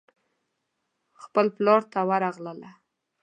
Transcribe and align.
خپل 1.21 1.45
پلار 1.55 1.81
ته 1.91 1.99
ورغله. 2.09 2.71